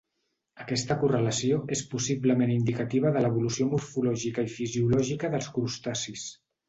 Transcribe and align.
Aquesta 0.63 0.95
correlació 1.01 1.59
és 1.75 1.83
possiblement 1.91 2.53
indicativa 2.55 3.11
de 3.17 3.23
l'evolució 3.25 3.67
morfològica 3.75 4.47
i 4.49 4.51
fisiològica 4.55 5.31
dels 5.37 5.51
crustacis. 5.59 6.27